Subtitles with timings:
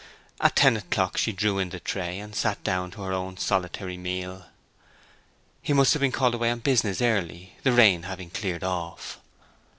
[0.39, 3.97] At ten o'clock she drew in the tray, and sat down to her own solitary
[3.97, 4.47] meal.
[5.61, 9.19] He must have been called away on business early, the rain having cleared off.